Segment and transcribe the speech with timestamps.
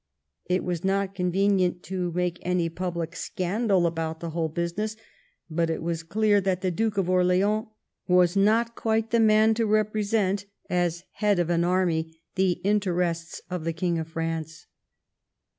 [0.47, 4.95] It was not convenient to make any public scandal about the whole business,
[5.47, 7.67] but it was clear that the Duke of Orleans
[8.07, 13.63] was not quite the man to represent, as head of an army, the interests of
[13.63, 14.65] the King of France.